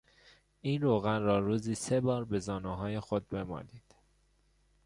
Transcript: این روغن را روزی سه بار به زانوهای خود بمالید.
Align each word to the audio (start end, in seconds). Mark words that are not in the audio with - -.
این 0.61 0.81
روغن 0.81 1.21
را 1.21 1.39
روزی 1.39 1.75
سه 1.75 2.01
بار 2.01 2.25
به 2.25 2.39
زانوهای 2.39 2.99
خود 2.99 3.29
بمالید. 3.29 3.95